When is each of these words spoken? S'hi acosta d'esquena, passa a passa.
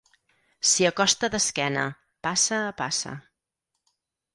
S'hi 0.69 0.87
acosta 0.91 1.29
d'esquena, 1.37 1.85
passa 2.29 2.61
a 2.73 2.77
passa. 2.85 3.17